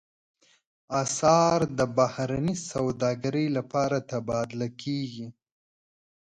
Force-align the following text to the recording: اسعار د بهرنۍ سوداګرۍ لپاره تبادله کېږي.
اسعار 1.03 1.59
د 1.77 1.79
بهرنۍ 1.97 2.55
سوداګرۍ 2.71 3.47
لپاره 3.57 3.97
تبادله 4.11 4.67
کېږي. 4.81 5.27